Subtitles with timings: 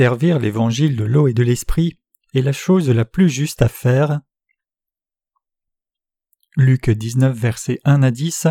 [0.00, 1.98] Servir l'évangile de l'eau et de l'esprit
[2.32, 4.22] est la chose la plus juste à faire.
[6.56, 8.46] Luc 19, versets 1 à 10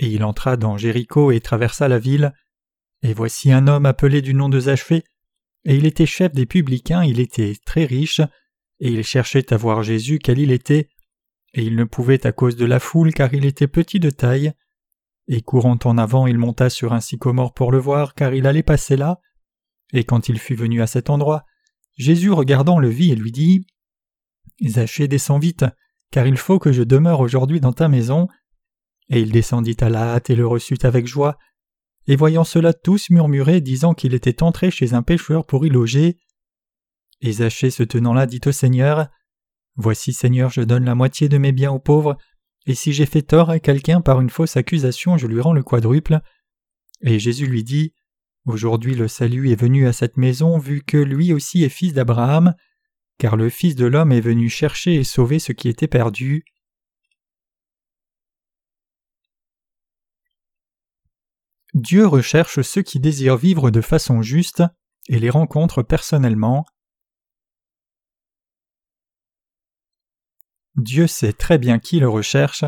[0.00, 2.32] Et il entra dans Jéricho et traversa la ville.
[3.04, 5.04] Et voici un homme appelé du nom de Zachée,
[5.64, 8.20] et il était chef des publicains, il était très riche,
[8.80, 10.88] et il cherchait à voir Jésus quel il était,
[11.54, 14.54] et il ne pouvait à cause de la foule car il était petit de taille.
[15.28, 18.64] Et courant en avant, il monta sur un sycomore pour le voir car il allait
[18.64, 19.20] passer là.
[19.92, 21.44] Et quand il fut venu à cet endroit,
[21.96, 23.66] Jésus regardant le vit lui dit
[24.64, 25.64] Zachée descends vite,
[26.10, 28.28] car il faut que je demeure aujourd'hui dans ta maison.
[29.08, 31.36] Et il descendit à la hâte et le reçut avec joie.
[32.06, 36.18] Et voyant cela, tous murmuraient, disant qu'il était entré chez un pêcheur pour y loger.
[37.20, 39.08] Et Zachée se tenant là dit au Seigneur
[39.76, 42.16] Voici, Seigneur, je donne la moitié de mes biens aux pauvres,
[42.66, 45.62] et si j'ai fait tort à quelqu'un par une fausse accusation, je lui rends le
[45.62, 46.20] quadruple.
[47.02, 47.94] Et Jésus lui dit
[48.46, 52.54] Aujourd'hui le salut est venu à cette maison, vu que lui aussi est fils d'Abraham,
[53.18, 56.44] car le Fils de l'homme est venu chercher et sauver ce qui était perdu.
[61.74, 64.62] Dieu recherche ceux qui désirent vivre de façon juste
[65.08, 66.64] et les rencontre personnellement.
[70.76, 72.64] Dieu sait très bien qui le recherche,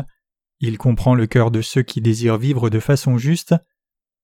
[0.59, 3.55] il comprend le cœur de ceux qui désirent vivre de façon juste.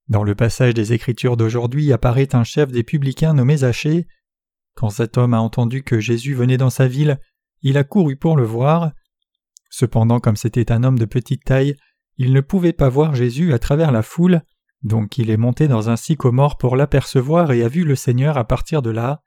[0.10, 4.08] Dans le passage des Écritures d'aujourd'hui apparaît un chef des publicains nommé Zachée.
[4.74, 7.20] Quand cet homme a entendu que Jésus venait dans sa ville,
[7.62, 8.92] il a couru pour le voir.
[9.70, 11.76] Cependant, comme c'était un homme de petite taille,
[12.18, 14.42] il ne pouvait pas voir Jésus à travers la foule,
[14.82, 18.46] donc il est monté dans un sycomore pour l'apercevoir et a vu le Seigneur à
[18.46, 19.22] partir de là.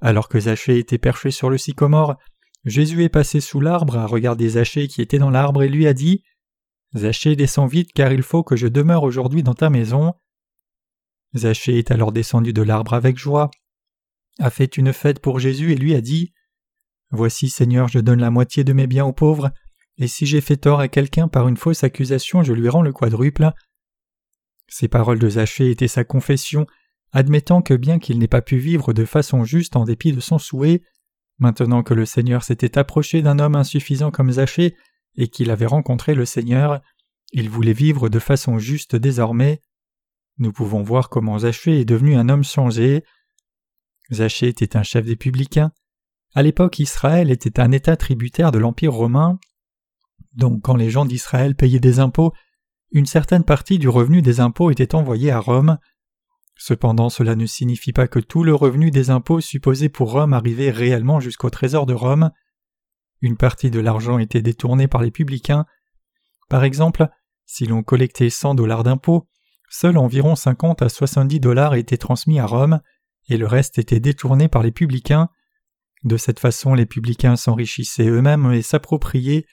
[0.00, 2.16] Alors que Zachée était perché sur le sycomore,
[2.64, 5.94] Jésus est passé sous l'arbre à regarder Zachée qui était dans l'arbre et lui a
[5.94, 6.24] dit
[6.96, 10.14] Zachée descend vite car il faut que je demeure aujourd'hui dans ta maison.
[11.34, 13.50] Zachée est alors descendu de l'arbre avec joie,
[14.38, 16.32] a fait une fête pour Jésus et lui a dit
[17.10, 19.50] Voici Seigneur, je donne la moitié de mes biens aux pauvres,
[19.98, 22.92] et si j'ai fait tort à quelqu'un par une fausse accusation, je lui rends le
[22.92, 23.50] quadruple.
[24.68, 26.66] Ces paroles de Zachée étaient sa confession,
[27.12, 30.38] admettant que bien qu'il n'ait pas pu vivre de façon juste en dépit de son
[30.38, 30.82] souhait,
[31.38, 34.74] maintenant que le Seigneur s'était approché d'un homme insuffisant comme Zachée
[35.16, 36.80] et qu'il avait rencontré le Seigneur,
[37.32, 39.60] il voulait vivre de façon juste désormais.
[40.38, 43.04] Nous pouvons voir comment Zachée est devenu un homme changé.
[44.12, 45.72] Zachée était un chef des publicains.
[46.34, 49.38] À l'époque, Israël était un État tributaire de l'Empire romain.
[50.34, 52.32] Donc quand les gens d'Israël payaient des impôts,
[52.92, 55.78] une certaine partie du revenu des impôts était envoyée à Rome.
[56.58, 60.70] Cependant cela ne signifie pas que tout le revenu des impôts supposé pour Rome arrivait
[60.70, 62.30] réellement jusqu'au trésor de Rome.
[63.26, 65.66] Une partie de l'argent était détournée par les publicains.
[66.48, 67.08] Par exemple,
[67.44, 69.26] si l'on collectait 100 dollars d'impôts,
[69.68, 72.80] seul environ 50 à 70 dollars étaient transmis à Rome
[73.28, 75.28] et le reste était détourné par les publicains.
[76.04, 79.44] De cette façon, les publicains s'enrichissaient eux-mêmes et s'appropriaient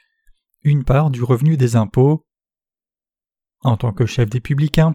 [0.61, 2.27] une part du revenu des impôts.
[3.61, 4.93] En tant que chef des publicains,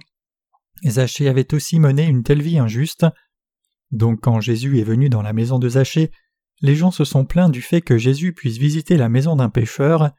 [0.86, 3.06] Zachée avait aussi mené une telle vie injuste.
[3.90, 6.12] Donc quand Jésus est venu dans la maison de Zachée,
[6.60, 10.10] les gens se sont plaints du fait que Jésus puisse visiter la maison d'un pécheur.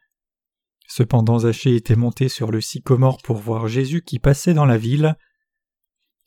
[0.86, 5.16] Cependant Zachée était monté sur le sycomore pour voir Jésus qui passait dans la ville.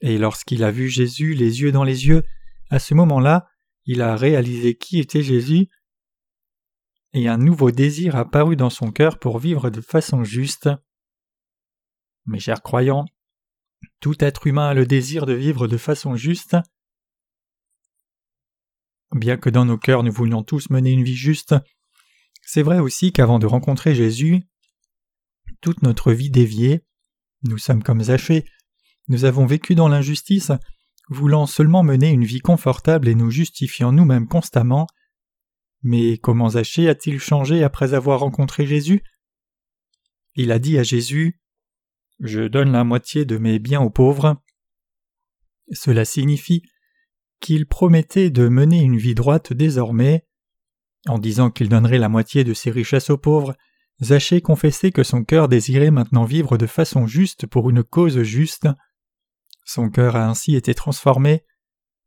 [0.02, 2.24] Et lorsqu'il a vu Jésus les yeux dans les yeux,
[2.70, 3.48] à ce moment-là,
[3.86, 5.68] il a réalisé qui était Jésus,
[7.14, 10.70] et un nouveau désir apparut dans son cœur pour vivre de façon juste.
[12.26, 13.06] Mes chers croyants,
[14.00, 16.58] tout être humain a le désir de vivre de façon juste.
[19.14, 21.56] Bien que dans nos cœurs nous voulions tous mener une vie juste,
[22.42, 24.44] c'est vrai aussi qu'avant de rencontrer Jésus,
[25.62, 26.84] toute notre vie déviée,
[27.44, 28.46] nous sommes comme Zachée,
[29.08, 30.52] nous avons vécu dans l'injustice,
[31.10, 34.88] voulant seulement mener une vie confortable et nous justifiant nous-mêmes constamment.
[35.84, 39.04] Mais comment Zachée a-t-il changé après avoir rencontré Jésus?
[40.36, 41.40] Il a dit à Jésus
[42.20, 44.42] Je donne la moitié de mes biens aux pauvres.
[45.72, 46.64] Cela signifie
[47.44, 50.26] qu'il promettait de mener une vie droite désormais.
[51.08, 53.54] En disant qu'il donnerait la moitié de ses richesses aux pauvres,
[54.02, 58.70] Zachée confessait que son cœur désirait maintenant vivre de façon juste pour une cause juste.
[59.66, 61.44] Son cœur a ainsi été transformé.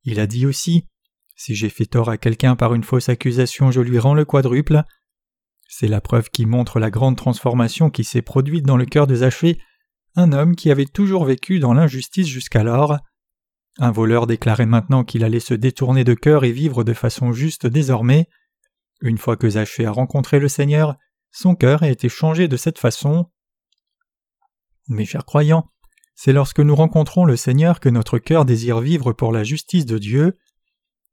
[0.05, 0.89] Il a dit aussi
[1.35, 4.85] Si j'ai fait tort à quelqu'un par une fausse accusation, je lui rends le quadruple.
[5.69, 9.17] C'est la preuve qui montre la grande transformation qui s'est produite dans le cœur de
[9.17, 9.59] Zachée,
[10.15, 12.97] un homme qui avait toujours vécu dans l'injustice jusqu'alors.
[13.79, 17.67] Un voleur déclarait maintenant qu'il allait se détourner de cœur et vivre de façon juste
[17.67, 18.29] désormais.
[19.03, 20.97] Une fois que Zachée a rencontré le Seigneur,
[21.31, 23.31] son cœur a été changé de cette façon.
[24.89, 25.71] Mes chers croyants,
[26.15, 29.99] c'est lorsque nous rencontrons le Seigneur que notre cœur désire vivre pour la justice de
[29.99, 30.39] Dieu.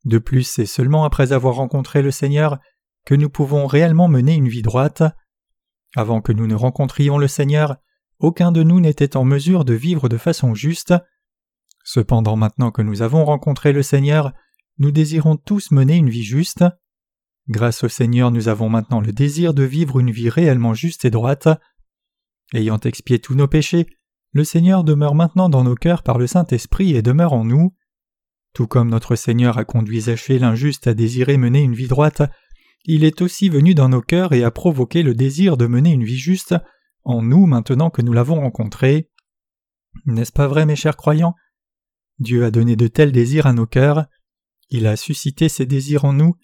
[0.06, 2.59] De plus, c'est seulement après avoir rencontré le Seigneur
[3.06, 5.04] que nous pouvons réellement mener une vie droite.
[5.98, 7.75] Avant que nous ne rencontrions le Seigneur,
[8.19, 10.94] aucun de nous n'était en mesure de vivre de façon juste.
[11.83, 14.33] Cependant maintenant que nous avons rencontré le Seigneur,
[14.77, 16.63] nous désirons tous mener une vie juste.
[17.50, 21.12] Grâce au Seigneur nous avons maintenant le désir de vivre une vie réellement juste et
[21.12, 21.50] droite.
[22.53, 23.88] Ayant expié tous nos péchés,
[24.31, 27.75] le Seigneur demeure maintenant dans nos cœurs par le Saint-Esprit et demeure en nous.
[28.53, 32.24] Tout comme notre Seigneur a conduit Zachée l'injuste à désirer mener une vie droite,
[32.85, 36.03] il est aussi venu dans nos cœurs et a provoqué le désir de mener une
[36.03, 36.56] vie juste
[37.03, 39.09] en nous maintenant que nous l'avons rencontré.
[40.06, 41.35] N'est-ce pas vrai, mes chers croyants?
[42.19, 44.06] Dieu a donné de tels désirs à nos cœurs,
[44.69, 46.36] il a suscité ces désirs en nous,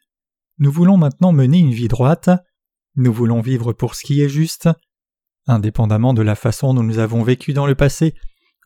[0.57, 2.29] nous voulons maintenant mener une vie droite,
[2.95, 4.69] nous voulons vivre pour ce qui est juste.
[5.47, 8.13] Indépendamment de la façon dont nous avons vécu dans le passé,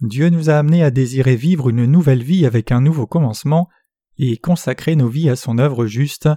[0.01, 3.69] Dieu nous a amenés à désirer vivre une nouvelle vie avec un nouveau commencement
[4.17, 6.29] et consacrer nos vies à son œuvre juste.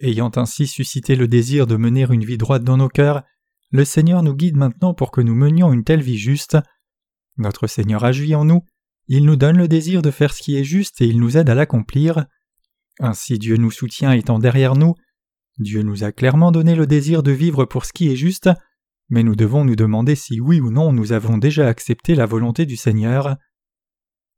[0.00, 3.22] Ayant ainsi suscité le désir de mener une vie droite dans nos cœurs,
[3.70, 6.58] le Seigneur nous guide maintenant pour que nous menions une telle vie juste.
[7.36, 8.64] Notre Seigneur agit en nous,
[9.12, 11.50] il nous donne le désir de faire ce qui est juste et il nous aide
[11.50, 12.26] à l'accomplir.
[13.00, 14.94] Ainsi Dieu nous soutient étant derrière nous.
[15.58, 18.50] Dieu nous a clairement donné le désir de vivre pour ce qui est juste,
[19.08, 22.66] mais nous devons nous demander si oui ou non nous avons déjà accepté la volonté
[22.66, 23.36] du Seigneur.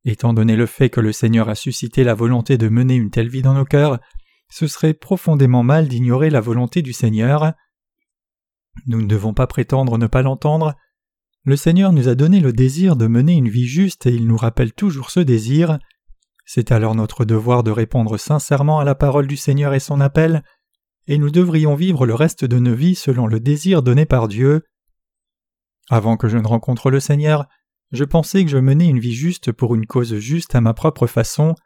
[0.07, 3.29] Étant donné le fait que le Seigneur a suscité la volonté de mener une telle
[3.29, 4.01] vie dans nos cœurs,
[4.51, 7.53] ce serait profondément mal d'ignorer la volonté du Seigneur.
[8.87, 10.77] Nous ne devons pas prétendre ne pas l'entendre.
[11.45, 14.37] Le Seigneur nous a donné le désir de mener une vie juste et il nous
[14.37, 15.81] rappelle toujours ce désir.
[16.45, 20.45] C'est alors notre devoir de répondre sincèrement à la parole du Seigneur et son appel,
[21.09, 24.63] et nous devrions vivre le reste de nos vies selon le désir donné par Dieu.
[25.91, 27.47] Avant que je ne rencontre le Seigneur,
[27.91, 31.09] je pensais que je menais une vie juste pour une cause juste à ma propre
[31.09, 31.57] façon.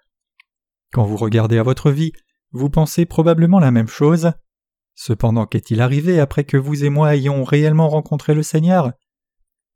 [0.90, 2.12] Quand vous regardez à votre vie,
[2.50, 4.32] vous pensez probablement la même chose.
[4.94, 8.92] Cependant, qu'est-il arrivé après que vous et moi ayons réellement rencontré le Seigneur?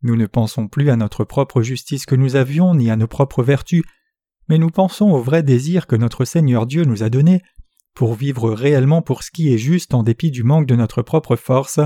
[0.03, 3.43] Nous ne pensons plus à notre propre justice que nous avions, ni à nos propres
[3.43, 3.83] vertus,
[4.49, 7.43] mais nous pensons au vrai désir que notre Seigneur Dieu nous a donné
[7.95, 11.37] pour vivre réellement pour ce qui est juste en dépit du manque de notre propre
[11.37, 11.81] force.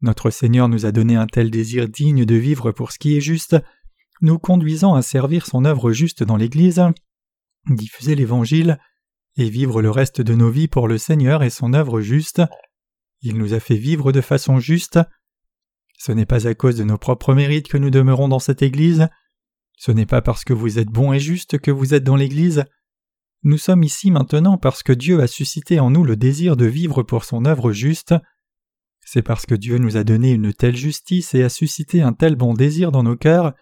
[0.00, 3.20] Notre Seigneur nous a donné un tel désir digne de vivre pour ce qui est
[3.20, 3.56] juste,
[4.20, 6.82] nous conduisant à servir son œuvre juste dans l'Église,
[7.68, 8.78] diffuser l'Évangile,
[9.36, 12.42] et vivre le reste de nos vies pour le Seigneur et son œuvre juste.
[13.20, 14.98] Il nous a fait vivre de façon juste.
[15.98, 19.08] Ce n'est pas à cause de nos propres mérites que nous demeurons dans cette Église,
[19.76, 22.64] ce n'est pas parce que vous êtes bon et juste que vous êtes dans l'Église.
[23.42, 27.02] Nous sommes ici maintenant parce que Dieu a suscité en nous le désir de vivre
[27.02, 28.14] pour son œuvre juste.
[29.04, 32.36] C'est parce que Dieu nous a donné une telle justice et a suscité un tel
[32.36, 33.52] bon désir dans nos cœurs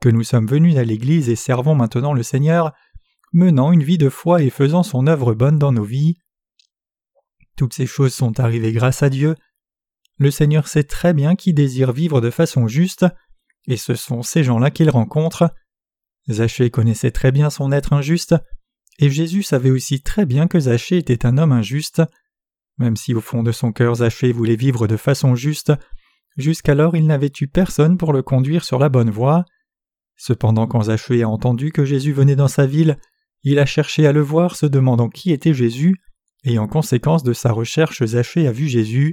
[0.00, 2.72] que nous sommes venus à l'Église et servons maintenant le Seigneur,
[3.32, 6.18] menant une vie de foi et faisant son œuvre bonne dans nos vies.
[7.56, 9.34] Toutes ces choses sont arrivées grâce à Dieu.
[10.18, 13.06] Le Seigneur sait très bien qui désire vivre de façon juste,
[13.66, 15.54] et ce sont ces gens-là qu'il rencontre.
[16.28, 18.34] Zachée connaissait très bien son être injuste,
[18.98, 22.02] et Jésus savait aussi très bien que Zachée était un homme injuste.
[22.78, 25.72] Même si au fond de son cœur Zachée voulait vivre de façon juste,
[26.36, 29.44] jusqu'alors il n'avait eu personne pour le conduire sur la bonne voie.
[30.16, 32.98] Cependant quand Zachée a entendu que Jésus venait dans sa ville,
[33.44, 35.94] il a cherché à le voir se demandant qui était Jésus,
[36.44, 39.12] et en conséquence de sa recherche Zachée a vu Jésus.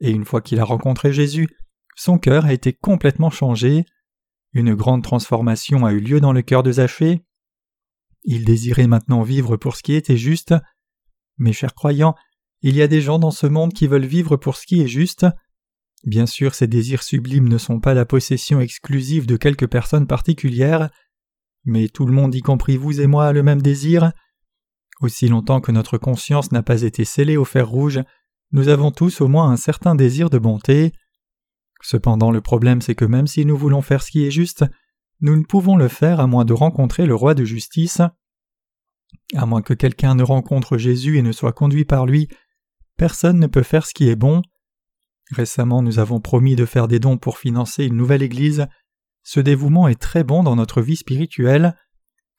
[0.00, 1.48] Et une fois qu'il a rencontré Jésus,
[1.96, 3.84] son cœur a été complètement changé.
[4.52, 7.24] Une grande transformation a eu lieu dans le cœur de Zachée.
[8.24, 10.54] Il désirait maintenant vivre pour ce qui était juste.
[11.38, 12.14] Mes chers croyants,
[12.62, 14.88] il y a des gens dans ce monde qui veulent vivre pour ce qui est
[14.88, 15.26] juste.
[16.04, 20.90] Bien sûr, ces désirs sublimes ne sont pas la possession exclusive de quelques personnes particulières,
[21.64, 24.12] mais tout le monde, y compris vous et moi, a le même désir.
[25.00, 28.00] Aussi longtemps que notre conscience n'a pas été scellée au fer rouge,
[28.52, 30.92] nous avons tous au moins un certain désir de bonté.
[31.82, 34.64] Cependant le problème c'est que même si nous voulons faire ce qui est juste,
[35.20, 38.00] nous ne pouvons le faire à moins de rencontrer le roi de justice.
[39.34, 42.28] À moins que quelqu'un ne rencontre Jésus et ne soit conduit par lui,
[42.96, 44.42] personne ne peut faire ce qui est bon.
[45.30, 48.66] Récemment nous avons promis de faire des dons pour financer une nouvelle Église.
[49.22, 51.76] Ce dévouement est très bon dans notre vie spirituelle.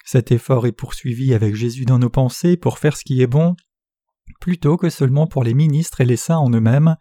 [0.03, 3.55] Cet effort est poursuivi avec Jésus dans nos pensées pour faire ce qui est bon,
[4.39, 6.95] plutôt que seulement pour les ministres et les saints en eux-mêmes.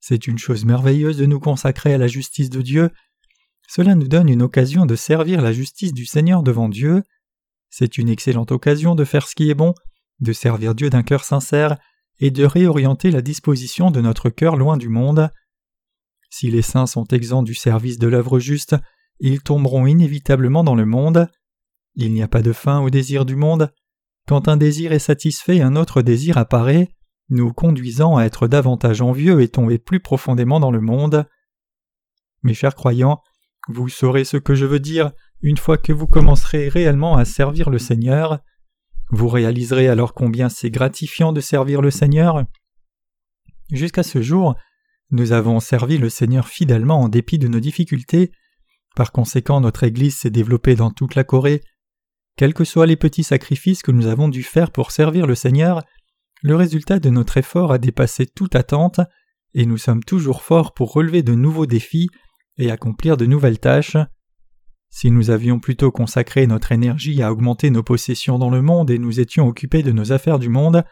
[0.00, 2.90] C'est une chose merveilleuse de nous consacrer à la justice de Dieu.
[3.68, 7.04] Cela nous donne une occasion de servir la justice du Seigneur devant Dieu.
[7.70, 9.74] C'est une excellente occasion de faire ce qui est bon,
[10.20, 11.78] de servir Dieu d'un cœur sincère
[12.18, 15.30] et de réorienter la disposition de notre cœur loin du monde.
[16.30, 18.76] Si les saints sont exempts du service de l'œuvre juste,
[19.20, 21.28] ils tomberont inévitablement dans le monde.
[21.94, 23.72] Il n'y a pas de fin au désir du monde.
[24.26, 26.88] Quand un désir est satisfait, un autre désir apparaît,
[27.28, 31.26] nous conduisant à être davantage envieux et tomber plus profondément dans le monde.
[32.42, 33.22] Mes chers croyants,
[33.68, 37.70] vous saurez ce que je veux dire une fois que vous commencerez réellement à servir
[37.70, 38.40] le Seigneur.
[39.10, 42.44] Vous réaliserez alors combien c'est gratifiant de servir le Seigneur.
[43.70, 44.54] Jusqu'à ce jour,
[45.10, 48.32] nous avons servi le Seigneur fidèlement en dépit de nos difficultés.
[48.94, 51.62] Par conséquent, notre Église s'est développée dans toute la Corée.
[52.42, 55.80] Quels que soient les petits sacrifices que nous avons dû faire pour servir le Seigneur,
[56.42, 58.98] le résultat de notre effort a dépassé toute attente,
[59.54, 62.08] et nous sommes toujours forts pour relever de nouveaux défis
[62.58, 63.96] et accomplir de nouvelles tâches.
[64.90, 68.98] Si nous avions plutôt consacré notre énergie à augmenter nos possessions dans le monde et
[68.98, 70.82] nous étions occupés de nos affaires du monde,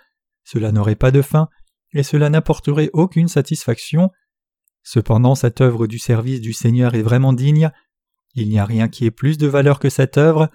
[0.44, 1.48] cela n'aurait pas de fin,
[1.94, 4.10] et cela n'apporterait aucune satisfaction.
[4.84, 7.72] Cependant cette œuvre du service du Seigneur est vraiment digne,
[8.34, 10.48] il n'y a rien qui ait plus de valeur que cette œuvre.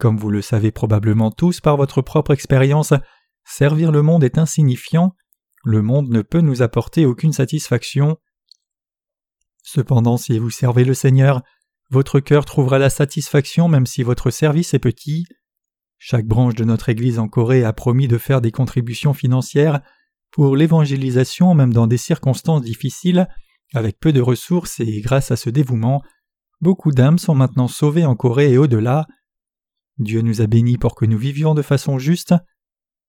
[0.00, 2.94] Comme vous le savez probablement tous par votre propre expérience,
[3.44, 5.14] servir le monde est insignifiant,
[5.62, 8.16] le monde ne peut nous apporter aucune satisfaction.
[9.62, 11.42] Cependant, si vous servez le Seigneur,
[11.90, 15.26] votre cœur trouvera la satisfaction même si votre service est petit.
[15.98, 19.82] Chaque branche de notre Église en Corée a promis de faire des contributions financières
[20.30, 23.28] pour l'évangélisation même dans des circonstances difficiles,
[23.74, 26.02] avec peu de ressources et grâce à ce dévouement,
[26.62, 29.06] beaucoup d'âmes sont maintenant sauvées en Corée et au-delà.
[30.00, 32.34] Dieu nous a bénis pour que nous vivions de façon juste.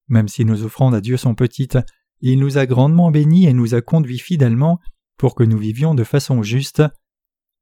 [0.09, 1.79] Même si nos offrandes à Dieu sont petites,
[2.19, 4.79] il nous a grandement bénis et nous a conduits fidèlement
[5.17, 6.83] pour que nous vivions de façon juste.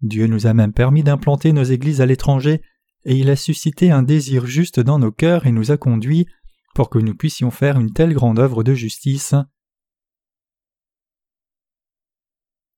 [0.02, 2.62] Dieu nous a même permis d'implanter nos églises à l'étranger,
[3.06, 6.26] et il a suscité un désir juste dans nos cœurs et nous a conduits
[6.74, 9.36] pour que nous puissions faire une telle grande œuvre de justice.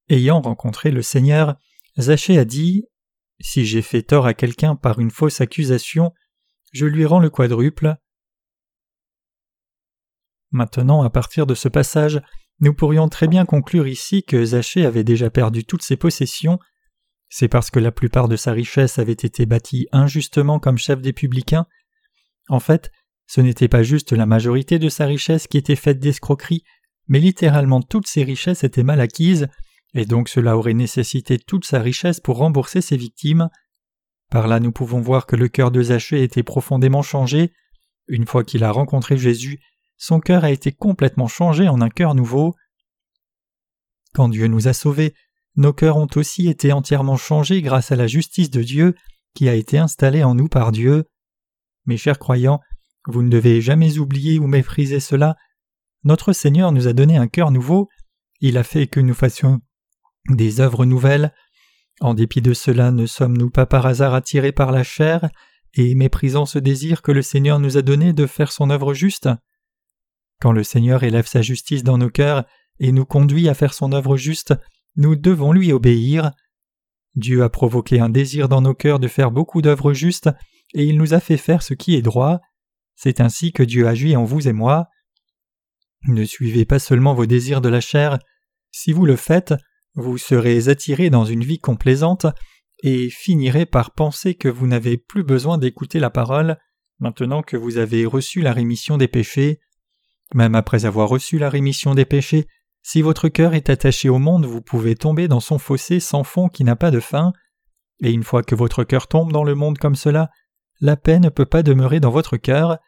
[0.09, 1.55] Ayant rencontré le Seigneur,
[1.97, 2.83] Zachée a dit
[3.39, 6.11] Si j'ai fait tort à quelqu'un par une fausse accusation,
[6.71, 7.95] je lui rends le quadruple.
[10.51, 12.21] Maintenant, à partir de ce passage,
[12.59, 16.59] nous pourrions très bien conclure ici que Zachée avait déjà perdu toutes ses possessions.
[17.29, 21.13] C'est parce que la plupart de sa richesse avait été bâtie injustement comme chef des
[21.13, 21.65] publicains.
[22.49, 22.91] En fait,
[23.27, 26.63] ce n'était pas juste la majorité de sa richesse qui était faite d'escroquerie,
[27.07, 29.47] mais littéralement toutes ses richesses étaient mal acquises,
[29.93, 33.49] et donc cela aurait nécessité toute sa richesse pour rembourser ses victimes.
[34.31, 37.51] Par là nous pouvons voir que le cœur de Zachée était profondément changé.
[38.07, 39.59] Une fois qu'il a rencontré Jésus,
[39.97, 42.55] son cœur a été complètement changé en un cœur nouveau.
[44.13, 45.13] Quand Dieu nous a sauvés,
[45.57, 48.95] nos cœurs ont aussi été entièrement changés grâce à la justice de Dieu
[49.35, 51.03] qui a été installée en nous par Dieu.
[51.85, 52.61] Mes chers croyants,
[53.07, 55.35] vous ne devez jamais oublier ou mépriser cela.
[56.03, 57.89] Notre Seigneur nous a donné un cœur nouveau,
[58.39, 59.59] il a fait que nous fassions
[60.29, 61.33] des œuvres nouvelles.
[62.01, 65.29] En dépit de cela, ne sommes-nous pas par hasard attirés par la chair
[65.75, 69.29] et méprisant ce désir que le Seigneur nous a donné de faire son œuvre juste?
[70.41, 72.45] Quand le Seigneur élève sa justice dans nos cœurs
[72.79, 74.55] et nous conduit à faire son œuvre juste,
[74.95, 76.31] nous devons lui obéir.
[77.13, 80.31] Dieu a provoqué un désir dans nos cœurs de faire beaucoup d'œuvres justes,
[80.73, 82.39] et il nous a fait faire ce qui est droit.
[82.95, 84.87] C'est ainsi que Dieu agit en vous et moi.
[86.07, 88.17] Ne suivez pas seulement vos désirs de la chair.
[88.71, 89.53] Si vous le faites,
[89.95, 92.25] vous serez attiré dans une vie complaisante
[92.83, 96.57] et finirez par penser que vous n'avez plus besoin d'écouter la parole
[96.99, 99.59] maintenant que vous avez reçu la rémission des péchés.
[100.33, 102.47] Même après avoir reçu la rémission des péchés,
[102.83, 106.47] si votre cœur est attaché au monde, vous pouvez tomber dans son fossé sans fond
[106.47, 107.33] qui n'a pas de fin,
[108.01, 110.29] et une fois que votre cœur tombe dans le monde comme cela,
[110.79, 112.79] la paix ne peut pas demeurer dans votre cœur.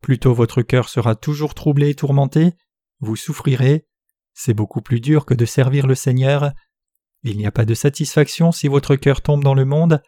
[0.00, 2.52] Plutôt votre cœur sera toujours troublé et tourmenté,
[3.00, 3.86] vous souffrirez.
[4.38, 6.52] C'est beaucoup plus dur que de servir le Seigneur.
[7.22, 10.02] Il n'y a pas de satisfaction si votre cœur tombe dans le monde.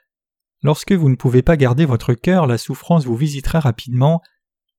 [0.62, 4.20] Lorsque vous ne pouvez pas garder votre cœur, la souffrance vous visitera rapidement.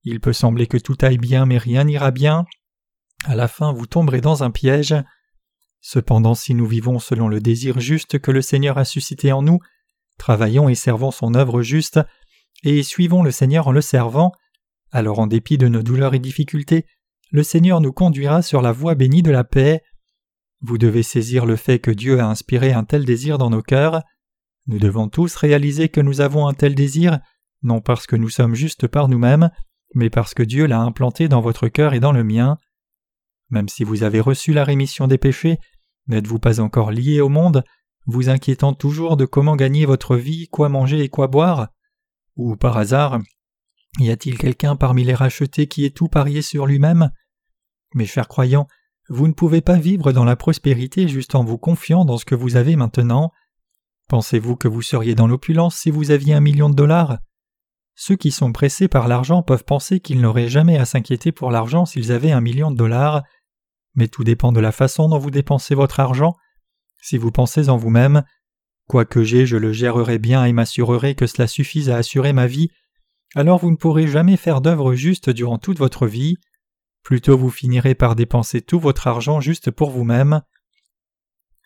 [0.04, 2.44] Il peut sembler que tout aille bien mais rien n'ira bien.
[3.24, 4.94] À la fin vous tomberez dans un piège.
[5.80, 9.58] Cependant si nous vivons selon le désir juste que le Seigneur a suscité en nous,
[10.16, 11.98] travaillons et servons son œuvre juste,
[12.62, 14.30] et suivons le Seigneur en le servant,
[14.92, 16.86] alors en dépit de nos douleurs et difficultés,
[17.30, 19.82] le Seigneur nous conduira sur la voie bénie de la paix.
[20.60, 24.02] Vous devez saisir le fait que Dieu a inspiré un tel désir dans nos cœurs.
[24.66, 27.20] Nous devons tous réaliser que nous avons un tel désir,
[27.62, 29.50] non parce que nous sommes justes par nous-mêmes,
[29.94, 32.58] mais parce que Dieu l'a implanté dans votre cœur et dans le mien.
[33.48, 35.58] Même si vous avez reçu la rémission des péchés,
[36.08, 37.64] n'êtes-vous pas encore lié au monde,
[38.06, 41.68] vous inquiétant toujours de comment gagner votre vie, quoi manger et quoi boire?
[42.36, 43.18] Ou par hasard,
[43.98, 47.10] y a-t-il quelqu'un parmi les rachetés qui ait tout parié sur lui-même?
[47.94, 48.68] Mes chers croyants,
[49.08, 52.36] vous ne pouvez pas vivre dans la prospérité juste en vous confiant dans ce que
[52.36, 53.32] vous avez maintenant.
[54.08, 57.18] Pensez-vous que vous seriez dans l'opulence si vous aviez un million de dollars?
[57.96, 61.84] Ceux qui sont pressés par l'argent peuvent penser qu'ils n'auraient jamais à s'inquiéter pour l'argent
[61.84, 63.22] s'ils avaient un million de dollars,
[63.94, 66.36] mais tout dépend de la façon dont vous dépensez votre argent.
[67.02, 68.22] Si vous pensez en vous-même,
[68.86, 72.46] quoi que j'ai, je le gérerai bien et m'assurerai que cela suffise à assurer ma
[72.46, 72.70] vie,
[73.34, 76.36] alors vous ne pourrez jamais faire d'œuvre juste durant toute votre vie.
[77.02, 80.42] Plutôt vous finirez par dépenser tout votre argent juste pour vous-même.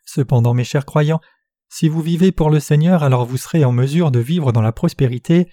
[0.05, 1.21] Cependant, mes chers croyants,
[1.69, 4.73] si vous vivez pour le Seigneur, alors vous serez en mesure de vivre dans la
[4.73, 5.49] prospérité,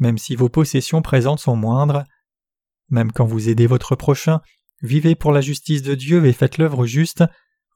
[0.00, 2.04] même si vos possessions présentes sont moindres.
[2.90, 4.40] Même quand vous aidez votre prochain,
[4.82, 7.24] vivez pour la justice de Dieu et faites l'œuvre juste,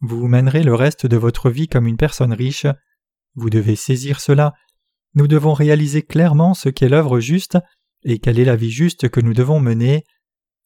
[0.00, 2.66] vous mènerez le reste de votre vie comme une personne riche.
[3.34, 4.52] Vous devez saisir cela.
[5.14, 7.58] Nous devons réaliser clairement ce qu'est l'œuvre juste
[8.04, 10.04] et quelle est la vie juste que nous devons mener.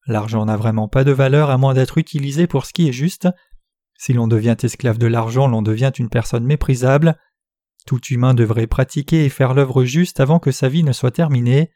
[0.06, 3.28] L'argent n'a vraiment pas de valeur à moins d'être utilisé pour ce qui est juste.
[3.98, 7.18] Si l'on devient esclave de l'argent, l'on devient une personne méprisable.
[7.86, 11.70] Tout humain devrait pratiquer et faire l'œuvre juste avant que sa vie ne soit terminée.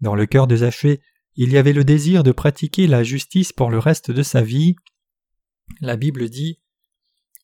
[0.00, 1.00] Dans le cœur de Zachée,
[1.36, 4.74] il y avait le désir de pratiquer la justice pour le reste de sa vie.
[5.80, 6.60] La Bible dit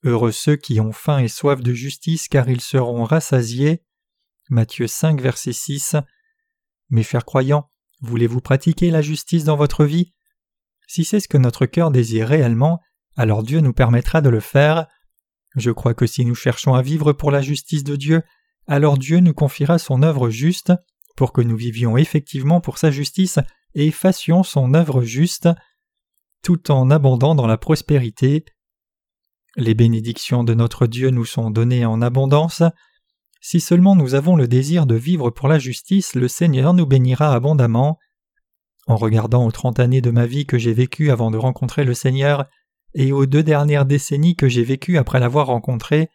[0.02, 3.82] Heureux ceux qui ont faim et soif de justice, car ils seront rassasiés.
[4.50, 5.96] Matthieu 5, verset 6.
[6.90, 7.70] Mes chers croyants,
[8.00, 10.12] voulez-vous pratiquer la justice dans votre vie?
[10.86, 12.80] Si c'est ce que notre cœur désire réellement,
[13.16, 14.86] alors Dieu nous permettra de le faire.
[15.56, 18.22] Je crois que si nous cherchons à vivre pour la justice de Dieu,
[18.66, 20.72] alors Dieu nous confiera son œuvre juste,
[21.16, 23.38] pour que nous vivions effectivement pour sa justice
[23.74, 25.48] et fassions son œuvre juste,
[26.42, 28.44] tout en abondant dans la prospérité.
[29.56, 32.62] Les bénédictions de notre Dieu nous sont données en abondance.
[33.46, 37.34] Si seulement nous avons le désir de vivre pour la justice, le Seigneur nous bénira
[37.34, 37.98] abondamment.
[38.86, 41.92] En regardant aux trente années de ma vie que j'ai vécues avant de rencontrer le
[41.92, 42.46] Seigneur,
[42.94, 46.08] et aux deux dernières décennies que j'ai vécues après l'avoir rencontré,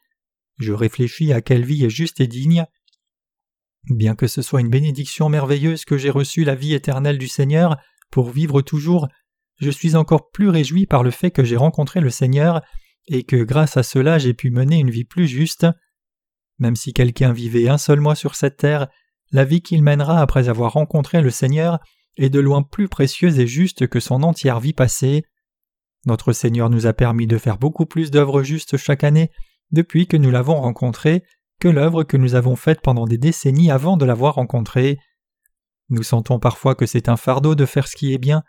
[0.58, 2.66] je réfléchis à quelle vie est juste et digne.
[3.92, 7.78] Bien que ce soit une bénédiction merveilleuse que j'ai reçu la vie éternelle du Seigneur
[8.10, 9.08] pour vivre toujours,
[9.58, 12.64] je suis encore plus réjoui par le fait que j'ai rencontré le Seigneur
[13.06, 15.68] et que grâce à cela j'ai pu mener une vie plus juste.
[16.60, 18.88] Même si quelqu'un vivait un seul mois sur cette terre,
[19.32, 21.80] la vie qu'il mènera après avoir rencontré le Seigneur
[22.18, 25.24] est de loin plus précieuse et juste que son entière vie passée.
[26.06, 29.32] Notre Seigneur nous a permis de faire beaucoup plus d'œuvres justes chaque année
[29.72, 31.24] depuis que nous l'avons rencontré
[31.60, 34.98] que l'œuvre que nous avons faite pendant des décennies avant de l'avoir rencontré.
[35.90, 38.44] Nous sentons parfois que c'est un fardeau de faire ce qui est bien.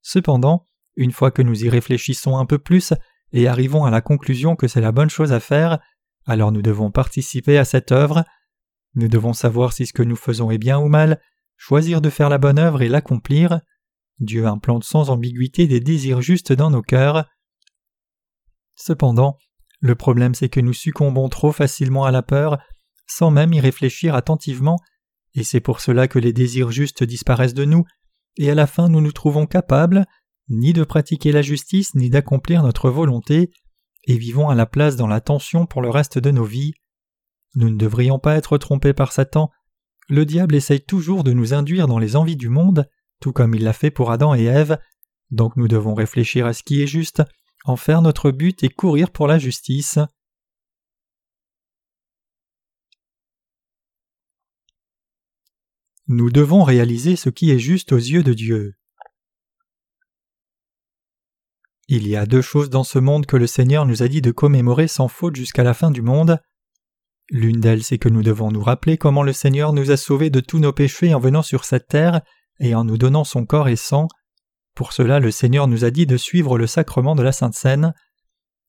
[0.00, 2.94] Cependant, une fois que nous y réfléchissons un peu plus
[3.32, 5.78] et arrivons à la conclusion que c'est la bonne chose à faire,
[6.26, 8.24] alors nous devons participer à cette œuvre.
[8.94, 11.20] Nous devons savoir si ce que nous faisons est bien ou mal,
[11.56, 13.60] choisir de faire la bonne œuvre et l'accomplir.
[14.20, 17.26] Dieu implante sans ambiguïté des désirs justes dans nos cœurs.
[18.76, 19.38] Cependant,
[19.80, 22.58] le problème c'est que nous succombons trop facilement à la peur,
[23.06, 24.78] sans même y réfléchir attentivement,
[25.34, 27.84] et c'est pour cela que les désirs justes disparaissent de nous,
[28.36, 30.06] et à la fin nous nous trouvons capables
[30.48, 33.50] ni de pratiquer la justice ni d'accomplir notre volonté,
[34.06, 36.74] et vivons à la place dans la tension pour le reste de nos vies.
[37.54, 39.50] Nous ne devrions pas être trompés par Satan.
[40.08, 42.88] Le diable essaye toujours de nous induire dans les envies du monde,
[43.20, 44.78] tout comme il l'a fait pour Adam et Ève,
[45.30, 47.22] donc nous devons réfléchir à ce qui est juste,
[47.64, 49.98] en faire notre but et courir pour la justice.
[56.06, 58.74] Nous devons réaliser ce qui est juste aux yeux de Dieu.
[61.88, 64.30] Il y a deux choses dans ce monde que le Seigneur nous a dit de
[64.30, 66.38] commémorer sans faute jusqu'à la fin du monde.
[67.30, 70.40] L'une d'elles, c'est que nous devons nous rappeler comment le Seigneur nous a sauvés de
[70.40, 72.22] tous nos péchés en venant sur cette terre
[72.60, 74.08] et en nous donnant son corps et sang.
[74.74, 77.94] Pour cela, le Seigneur nous a dit de suivre le sacrement de la Sainte Seine.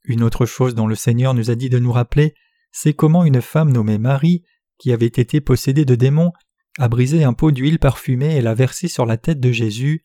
[0.04, 2.34] Une autre chose dont le Seigneur nous a dit de nous rappeler,
[2.72, 4.44] c'est comment une femme nommée Marie,
[4.78, 6.32] qui avait été possédée de démons,
[6.78, 10.04] a brisé un pot d'huile parfumée et l'a versé sur la tête de Jésus.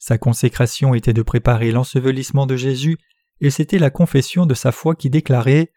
[0.00, 2.98] Sa consécration était de préparer l'ensevelissement de Jésus,
[3.40, 5.70] et c'était la confession de sa foi qui déclarait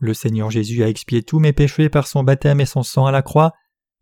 [0.00, 3.12] Le Seigneur Jésus a expié tous mes péchés par son baptême et son sang à
[3.12, 3.52] la croix,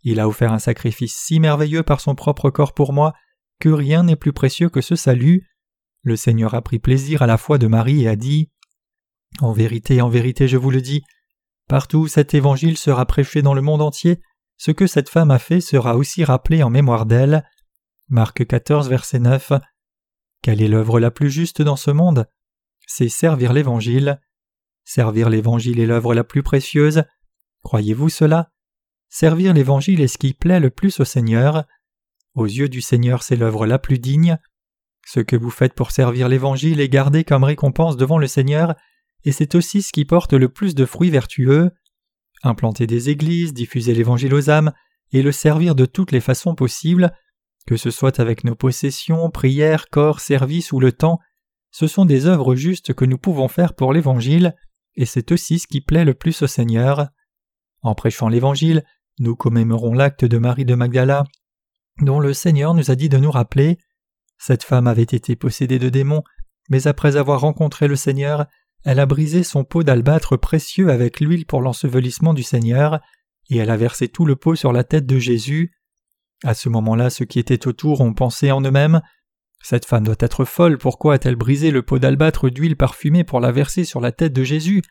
[0.02, 3.12] il a offert un sacrifice si merveilleux par son propre corps pour moi,
[3.60, 5.46] que rien n'est plus précieux que ce salut.
[6.02, 8.50] Le Seigneur a pris plaisir à la foi de Marie et a dit
[9.40, 11.02] En vérité, en vérité, je vous le dis,
[11.68, 14.22] partout où cet évangile sera prêché dans le monde entier,
[14.56, 17.44] ce que cette femme a fait sera aussi rappelé en mémoire d'elle.
[18.12, 19.52] Marc 14, verset 9.
[20.42, 22.26] Quelle est l'œuvre la plus juste dans ce monde?
[22.84, 24.20] C'est servir l'Évangile.
[24.84, 27.04] Servir l'Évangile est l'œuvre la plus précieuse.
[27.62, 28.50] Croyez-vous cela?
[29.10, 31.66] Servir l'Évangile est ce qui plaît le plus au Seigneur.
[32.34, 34.38] Aux yeux du Seigneur, c'est l'œuvre la plus digne.
[35.06, 38.74] Ce que vous faites pour servir l'Évangile est gardé comme récompense devant le Seigneur,
[39.22, 41.70] et c'est aussi ce qui porte le plus de fruits vertueux.
[42.42, 44.72] implanter des églises, diffuser l'évangile aux âmes,
[45.12, 47.12] et le servir de toutes les façons possibles,
[47.66, 51.18] que ce soit avec nos possessions, prières, corps, services ou le temps,
[51.70, 54.56] ce sont des œuvres justes que nous pouvons faire pour l'Évangile,
[54.96, 57.08] et c'est aussi ce qui plaît le plus au Seigneur.
[57.82, 58.84] En prêchant l'Évangile,
[59.18, 61.24] nous commémorons l'acte de Marie de Magdala,
[62.00, 63.78] dont le Seigneur nous a dit de nous rappeler.
[64.38, 66.24] Cette femme avait été possédée de démons,
[66.70, 68.46] mais après avoir rencontré le Seigneur,
[68.84, 73.00] elle a brisé son pot d'albâtre précieux avec l'huile pour l'ensevelissement du Seigneur,
[73.50, 75.72] et elle a versé tout le pot sur la tête de Jésus.
[76.42, 79.02] À ce moment-là, ceux qui étaient autour ont pensé en eux-mêmes
[79.62, 83.52] Cette femme doit être folle, pourquoi a-t-elle brisé le pot d'albâtre d'huile parfumée pour la
[83.52, 84.82] verser sur la tête de Jésus?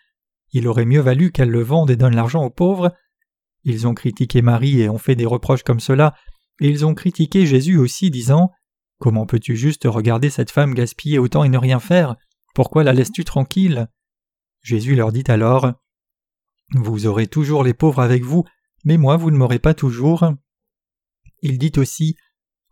[0.51, 2.93] Il aurait mieux valu qu'elle le vende et donne l'argent aux pauvres.
[3.63, 6.13] Ils ont critiqué Marie et ont fait des reproches comme cela,
[6.61, 8.51] et ils ont critiqué Jésus aussi, disant
[8.99, 12.15] Comment peux-tu juste regarder cette femme gaspiller autant et ne rien faire?
[12.53, 13.87] Pourquoi la laisses-tu tranquille?
[14.61, 15.71] Jésus leur dit alors
[16.75, 18.43] Vous aurez toujours les pauvres avec vous,
[18.83, 20.33] mais moi vous ne m'aurez pas toujours.
[21.41, 22.15] Il dit aussi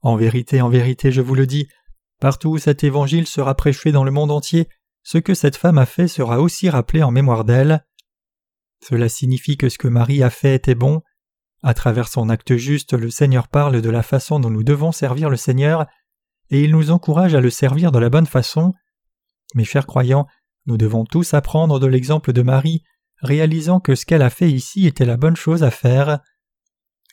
[0.02, 1.68] En vérité, en vérité, je vous le dis,
[2.20, 4.70] partout où cet évangile sera prêché dans le monde entier,
[5.04, 7.86] ce que cette femme a fait sera aussi rappelé en mémoire d'elle.
[8.84, 11.02] Cela signifie que ce que Marie a fait était bon.
[11.64, 15.30] À travers son acte juste, le Seigneur parle de la façon dont nous devons servir
[15.30, 15.88] le Seigneur,
[16.50, 18.74] et il nous encourage à le servir de la bonne façon.
[19.56, 20.28] Mes chers croyants,
[20.66, 22.84] nous devons tous apprendre de l'exemple de Marie,
[23.22, 26.20] réalisant que ce qu'elle a fait ici était la bonne chose à faire.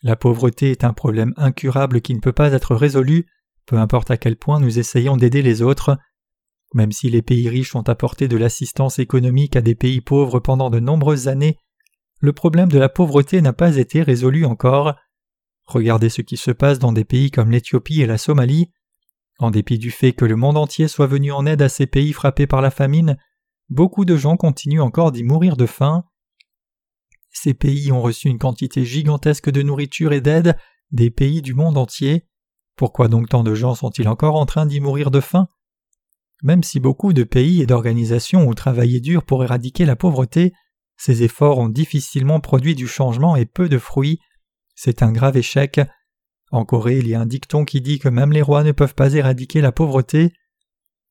[0.04, 3.26] La pauvreté est un problème incurable qui ne peut pas être résolu,
[3.64, 5.96] peu importe à quel point nous essayons d'aider les autres.
[6.74, 10.68] Même si les pays riches ont apporté de l'assistance économique à des pays pauvres pendant
[10.68, 11.56] de nombreuses années,
[12.18, 14.94] le problème de la pauvreté n'a pas été résolu encore.
[15.64, 18.70] Regardez ce qui se passe dans des pays comme l'Éthiopie et la Somalie.
[19.38, 22.12] En dépit du fait que le monde entier soit venu en aide à ces pays
[22.12, 23.16] frappés par la famine,
[23.70, 26.04] beaucoup de gens continuent encore d'y mourir de faim.
[27.34, 30.56] Ces pays ont reçu une quantité gigantesque de nourriture et d'aide
[30.92, 32.26] des pays du monde entier.
[32.76, 35.48] Pourquoi donc tant de gens sont-ils encore en train d'y mourir de faim?
[36.42, 40.52] Même si beaucoup de pays et d'organisations ont travaillé dur pour éradiquer la pauvreté,
[40.96, 44.20] ces efforts ont difficilement produit du changement et peu de fruits.
[44.74, 45.80] C'est un grave échec.
[46.52, 48.94] En Corée, il y a un dicton qui dit que même les rois ne peuvent
[48.94, 50.32] pas éradiquer la pauvreté.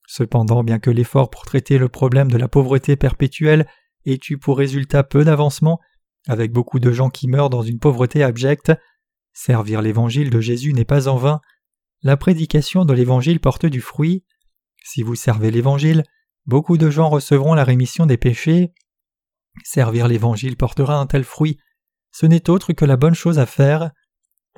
[0.08, 3.68] Cependant, bien que l'effort pour traiter le problème de la pauvreté perpétuelle
[4.06, 5.80] ait eu pour résultat peu d'avancement,
[6.28, 8.72] avec beaucoup de gens qui meurent dans une pauvreté abjecte,
[9.34, 11.42] servir l'évangile de Jésus n'est pas en vain.
[12.02, 14.24] La prédication de l'évangile porte du fruit.
[14.84, 16.04] Si vous servez l'évangile,
[16.46, 18.74] beaucoup de gens recevront la rémission des péchés.
[19.64, 21.58] Servir l'évangile portera un tel fruit.
[22.12, 23.92] Ce n'est autre que la bonne chose à faire.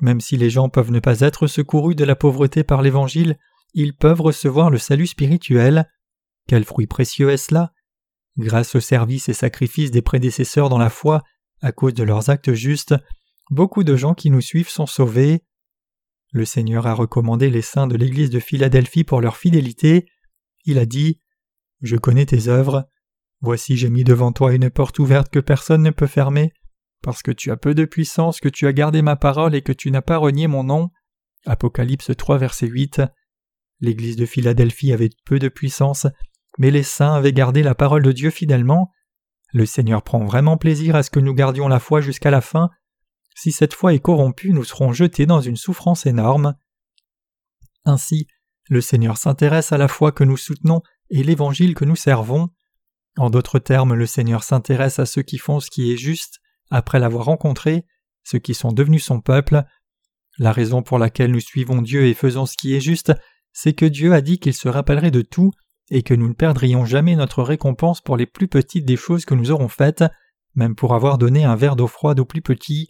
[0.02, 3.38] Même si les gens peuvent ne pas être secourus de la pauvreté par l'évangile,
[3.72, 5.90] ils peuvent recevoir le salut spirituel.
[6.48, 7.72] Quel fruit précieux est-ce là?
[8.36, 11.22] Grâce au service et sacrifice des prédécesseurs dans la foi,
[11.66, 12.94] à cause de leurs actes justes,
[13.50, 15.42] beaucoup de gens qui nous suivent sont sauvés.
[16.30, 20.06] Le Seigneur a recommandé les saints de l'Église de Philadelphie pour leur fidélité.
[20.64, 21.20] Il a dit
[21.80, 22.88] Je connais tes œuvres.
[23.40, 26.52] Voici j'ai mis devant toi une porte ouverte que personne ne peut fermer,
[27.02, 29.72] parce que tu as peu de puissance, que tu as gardé ma parole et que
[29.72, 30.90] tu n'as pas renié mon nom.
[31.46, 33.02] Apocalypse 3, verset 8.
[33.80, 36.06] L'Église de Philadelphie avait peu de puissance,
[36.58, 38.92] mais les saints avaient gardé la parole de Dieu fidèlement.
[39.56, 42.68] Le Seigneur prend vraiment plaisir à ce que nous gardions la foi jusqu'à la fin.
[43.34, 46.56] Si cette foi est corrompue, nous serons jetés dans une souffrance énorme.
[47.86, 48.26] Ainsi,
[48.68, 52.50] le Seigneur s'intéresse à la foi que nous soutenons et l'évangile que nous servons.
[53.16, 56.40] En d'autres termes, le Seigneur s'intéresse à ceux qui font ce qui est juste
[56.70, 57.86] après l'avoir rencontré,
[58.24, 59.64] ceux qui sont devenus son peuple.
[60.36, 63.14] La raison pour laquelle nous suivons Dieu et faisons ce qui est juste,
[63.54, 65.50] c'est que Dieu a dit qu'il se rappellerait de tout
[65.90, 69.34] et que nous ne perdrions jamais notre récompense pour les plus petites des choses que
[69.34, 70.04] nous aurons faites,
[70.54, 72.88] même pour avoir donné un verre d'eau froide aux plus petits.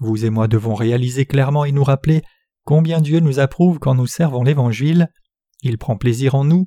[0.00, 2.22] Vous et moi devons réaliser clairement et nous rappeler
[2.64, 5.08] combien Dieu nous approuve quand nous servons l'Évangile.
[5.62, 6.66] Il prend plaisir en nous.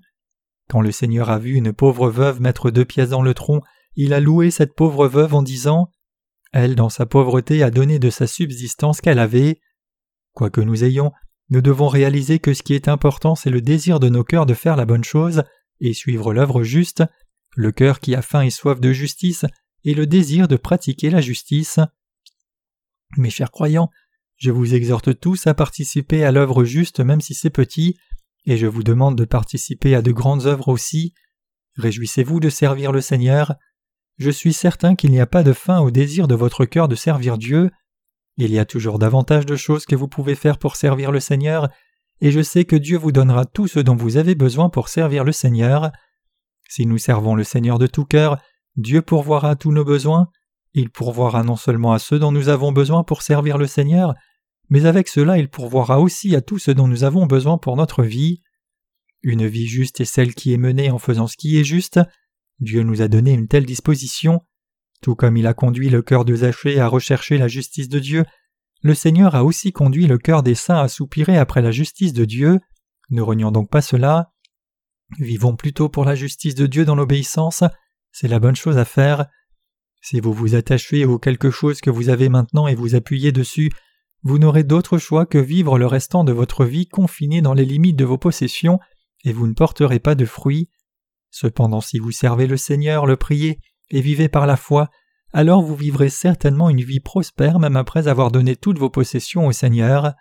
[0.70, 3.62] Quand le Seigneur a vu une pauvre veuve mettre deux pièces dans le tronc,
[3.96, 5.90] il a loué cette pauvre veuve en disant
[6.52, 9.60] Elle, dans sa pauvreté, a donné de sa subsistance qu'elle avait.
[10.34, 11.12] Quoi que nous ayons,
[11.50, 14.54] nous devons réaliser que ce qui est important, c'est le désir de nos cœurs de
[14.54, 15.44] faire la bonne chose
[15.80, 17.04] et suivre l'œuvre juste,
[17.56, 19.46] le cœur qui a faim et soif de justice,
[19.84, 21.80] et le désir de pratiquer la justice.
[23.18, 23.90] Mes chers croyants,
[24.38, 27.98] je vous exhorte tous à participer à l'œuvre juste même si c'est petit,
[28.46, 31.14] et je vous demande de participer à de grandes œuvres aussi.
[31.78, 33.56] Réjouissez-vous de servir le Seigneur.
[34.18, 36.96] Je suis certain qu'il n'y a pas de fin au désir de votre cœur de
[36.96, 37.72] servir Dieu,
[38.38, 41.70] il y a toujours davantage de choses que vous pouvez faire pour servir le Seigneur,
[42.22, 45.24] et je sais que Dieu vous donnera tout ce dont vous avez besoin pour servir
[45.24, 45.92] le Seigneur.
[46.70, 48.38] Si nous servons le Seigneur de tout cœur,
[48.76, 50.30] Dieu pourvoira tous nos besoins,
[50.76, 54.16] Il pourvoira non seulement à ceux dont nous avons besoin pour servir le Seigneur,
[54.70, 58.04] mais avec cela il pourvoira aussi à tout ce dont nous avons besoin pour notre
[58.04, 58.42] vie.
[59.22, 62.00] Une vie juste est celle qui est menée en faisant ce qui est juste.
[62.60, 64.42] Dieu nous a donné une telle disposition.
[65.04, 68.24] Tout comme il a conduit le cœur de Zachée à rechercher la justice de Dieu,
[68.84, 72.24] le Seigneur a aussi conduit le cœur des saints à soupirer après la justice de
[72.24, 72.62] Dieu.
[73.10, 74.32] Ne renions donc pas cela.
[75.20, 77.66] Vivons plutôt pour la justice de Dieu dans l'obéissance,
[78.14, 79.26] c'est la bonne chose à faire.
[80.02, 83.72] Si vous vous attachez au quelque chose que vous avez maintenant et vous appuyez dessus,
[84.22, 87.98] vous n'aurez d'autre choix que vivre le restant de votre vie confiné dans les limites
[87.98, 88.80] de vos possessions,
[89.26, 90.70] et vous ne porterez pas de fruits.
[91.30, 93.60] Cependant si vous servez le Seigneur, le priez,
[93.94, 94.90] et vivez par la foi,
[95.32, 99.52] alors vous vivrez certainement une vie prospère même après avoir donné toutes vos possessions au
[99.52, 100.14] Seigneur.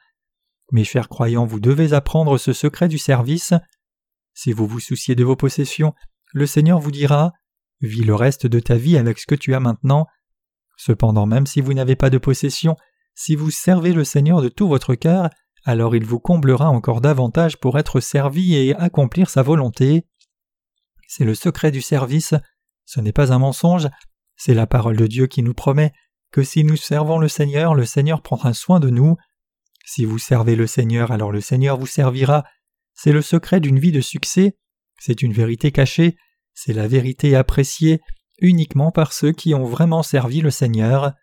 [0.70, 3.54] Mes chers croyants, vous devez apprendre ce secret du service.
[4.34, 5.94] Si vous vous souciez de vos possessions,
[6.32, 7.32] le Seigneur vous dira
[7.80, 10.06] Vis le reste de ta vie avec ce que tu as maintenant.
[10.76, 12.76] Cependant, même si vous n'avez pas de possession,
[13.14, 15.30] si vous servez le Seigneur de tout votre cœur,
[15.64, 20.06] alors il vous comblera encore davantage pour être servi et accomplir sa volonté.
[21.08, 22.34] C'est le secret du service,
[22.92, 23.88] ce n'est pas un mensonge,
[24.36, 25.92] c'est la parole de Dieu qui nous promet
[26.30, 29.16] que si nous servons le Seigneur, le Seigneur prendra soin de nous.
[29.86, 32.44] Si vous servez le Seigneur, alors le Seigneur vous servira.
[32.92, 34.58] C'est le secret d'une vie de succès,
[34.98, 36.18] c'est une vérité cachée,
[36.52, 38.02] c'est la vérité appréciée
[38.42, 41.14] uniquement par ceux qui ont vraiment servi le Seigneur.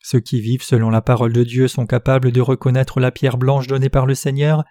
[0.00, 3.66] Ceux qui vivent selon la parole de Dieu sont capables de reconnaître la pierre blanche
[3.66, 4.64] donnée par le Seigneur.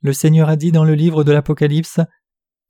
[0.00, 2.00] Le Seigneur a dit dans le livre de l'Apocalypse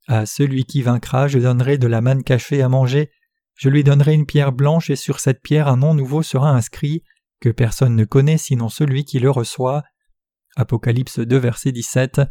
[0.07, 3.11] À celui qui vaincra, je donnerai de la manne cachée à manger,
[3.55, 7.03] je lui donnerai une pierre blanche et sur cette pierre un nom nouveau sera inscrit,
[7.39, 9.83] que personne ne connaît sinon celui qui le reçoit.
[10.55, 12.21] Apocalypse 2, verset 17.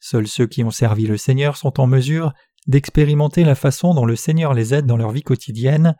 [0.00, 2.32] Seuls ceux qui ont servi le Seigneur sont en mesure
[2.66, 5.96] d'expérimenter la façon dont le Seigneur les aide dans leur vie quotidienne.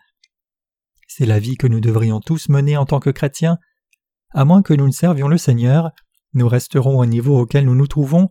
[1.08, 3.58] C'est la vie que nous devrions tous mener en tant que chrétiens.
[4.30, 5.90] À moins que nous ne servions le Seigneur,
[6.34, 8.28] nous resterons au niveau auquel nous nous trouvons,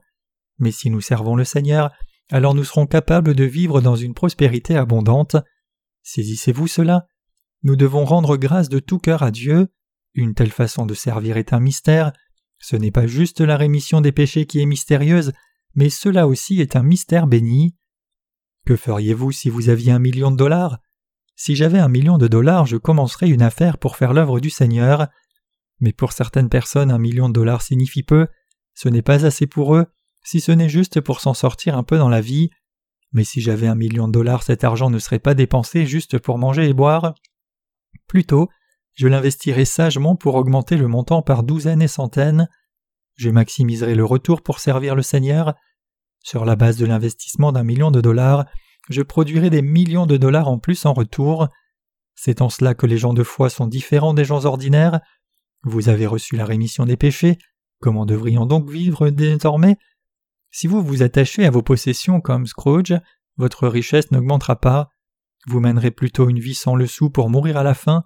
[0.58, 1.92] mais si nous servons le Seigneur,
[2.32, 5.36] alors nous serons capables de vivre dans une prospérité abondante.
[6.02, 7.08] Saisissez-vous cela
[7.64, 9.68] Nous devons rendre grâce de tout cœur à Dieu.
[10.14, 12.14] Une telle façon de servir est un mystère.
[12.58, 15.34] Ce n'est pas juste la rémission des péchés qui est mystérieuse,
[15.76, 17.76] mais cela aussi est un mystère béni.
[18.66, 20.80] Que feriez-vous si vous aviez un million de dollars?
[21.36, 25.08] Si j'avais un million de dollars, je commencerais une affaire pour faire l'œuvre du Seigneur.
[25.80, 28.28] Mais pour certaines personnes, un million de dollars signifie peu,
[28.74, 29.88] ce n'est pas assez pour eux,
[30.24, 32.50] si ce n'est juste pour s'en sortir un peu dans la vie.
[33.12, 36.38] Mais si j'avais un million de dollars, cet argent ne serait pas dépensé juste pour
[36.38, 37.14] manger et boire.
[38.08, 38.50] Plutôt,
[38.94, 42.48] je l'investirais sagement pour augmenter le montant par douzaines et centaines.
[43.16, 45.56] Je maximiserai le retour pour servir le Seigneur.
[46.24, 48.46] Sur la base de l'investissement d'un million de dollars,
[48.90, 51.48] je produirai des millions de dollars en plus en retour.
[52.16, 55.00] C'est en cela que les gens de foi sont différents des gens ordinaires.
[55.64, 57.38] Vous avez reçu la rémission des péchés,
[57.80, 59.78] comment devrions donc vivre désormais
[60.52, 62.94] Si vous vous attachez à vos possessions comme Scrooge,
[63.38, 64.90] votre richesse n'augmentera pas,
[65.48, 68.04] vous mènerez plutôt une vie sans le sou pour mourir à la fin.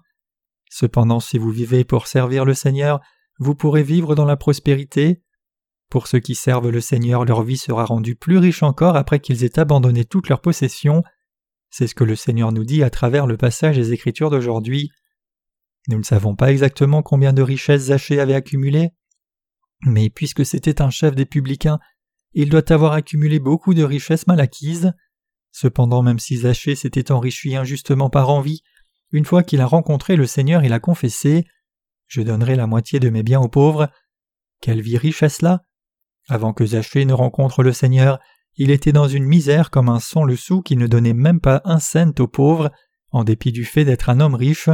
[0.70, 3.00] Cependant si vous vivez pour servir le Seigneur,
[3.38, 5.22] vous pourrez vivre dans la prospérité,
[5.88, 9.44] pour ceux qui servent le Seigneur, leur vie sera rendue plus riche encore après qu'ils
[9.44, 11.02] aient abandonné toutes leurs possessions.
[11.70, 14.90] C'est ce que le Seigneur nous dit à travers le passage des Écritures d'aujourd'hui.
[15.88, 18.90] Nous ne savons pas exactement combien de richesses Zachée avait accumulées,
[19.82, 21.78] mais puisque c'était un chef des publicains,
[22.32, 24.92] il doit avoir accumulé beaucoup de richesses mal acquises.
[25.52, 28.62] Cependant, même si Zachée s'était enrichi injustement par envie,
[29.12, 31.46] une fois qu'il a rencontré le Seigneur, il a confessé
[32.06, 33.88] Je donnerai la moitié de mes biens aux pauvres.
[34.60, 35.46] Quelle vie riche est-ce
[36.28, 38.18] avant que Zachée ne rencontre le Seigneur,
[38.56, 41.60] il était dans une misère comme un sans le sou qui ne donnait même pas
[41.64, 42.72] un cent aux pauvres,
[43.10, 44.68] en dépit du fait d'être un homme riche.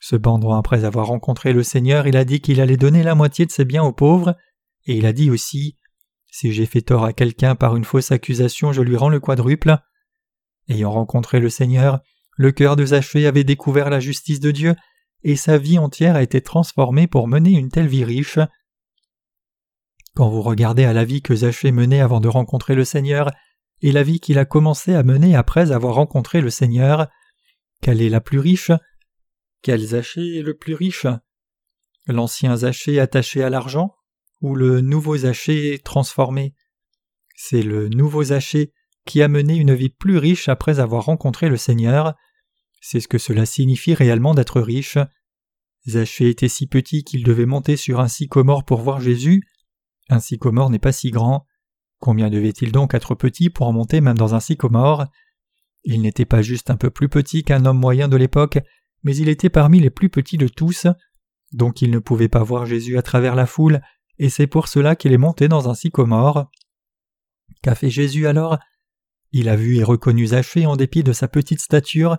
[0.00, 3.50] Cependant, après avoir rencontré le Seigneur, il a dit qu'il allait donner la moitié de
[3.50, 4.36] ses biens aux pauvres,
[4.86, 5.76] et il a dit aussi
[6.30, 9.76] Si j'ai fait tort à quelqu'un par une fausse accusation, je lui rends le quadruple.
[10.68, 12.00] Ayant rencontré le Seigneur,
[12.36, 14.76] le cœur de Zachée avait découvert la justice de Dieu,
[15.22, 18.38] et sa vie entière a été transformée pour mener une telle vie riche.
[20.14, 23.30] Quand vous regardez à la vie que Zachée menait avant de rencontrer le Seigneur
[23.82, 27.08] et la vie qu'il a commencé à mener après avoir rencontré le Seigneur,
[27.82, 28.72] quelle est la plus riche?
[29.62, 31.06] Quel Zachée est le plus riche?
[32.06, 33.94] L'ancien Zachée attaché à l'argent?
[34.40, 36.54] Ou le nouveau Zachée transformé
[37.36, 38.72] C'est le nouveau Zachée
[39.06, 42.14] qui a mené une vie plus riche après avoir rencontré le Seigneur.
[42.80, 44.98] C'est ce que cela signifie réellement d'être riche.
[45.88, 49.42] Zachée était si petit qu'il devait monter sur un sycomore pour voir Jésus,
[50.10, 51.46] un sycomore n'est pas si grand.
[51.98, 55.06] Combien devait-il donc être petit pour monter même dans un sycomore?
[55.84, 58.58] Il n'était pas juste un peu plus petit qu'un homme moyen de l'époque,
[59.02, 60.86] mais il était parmi les plus petits de tous,
[61.52, 63.80] donc il ne pouvait pas voir Jésus à travers la foule,
[64.20, 66.50] et c'est pour cela qu'il est monté dans un sycomore.
[67.62, 68.58] Qu'a fait Jésus alors?
[69.32, 72.18] Il a vu et reconnu Zachée en dépit de sa petite stature,